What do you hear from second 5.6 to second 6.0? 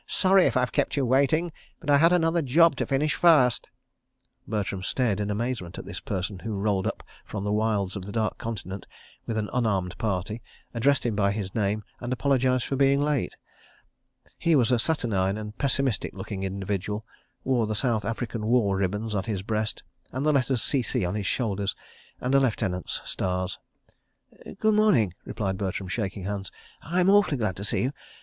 at this